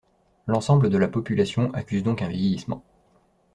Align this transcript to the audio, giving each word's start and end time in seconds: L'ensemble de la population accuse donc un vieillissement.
L'ensemble 0.47 0.89
de 0.89 0.97
la 0.97 1.07
population 1.07 1.71
accuse 1.75 2.01
donc 2.01 2.23
un 2.23 2.27
vieillissement. 2.27 2.83